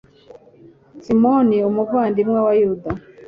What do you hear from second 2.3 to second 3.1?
wa yuda